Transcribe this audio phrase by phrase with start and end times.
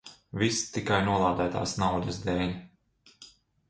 [0.43, 2.61] Viss tikai nolādētās naudas dēļ.